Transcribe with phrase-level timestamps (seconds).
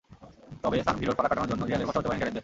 [0.63, 2.39] তবে সান সিরোর ফাঁড়া কাটানোর জন্য রিয়ালের ভরসা হতে পারেন গ্যারেথ বেল।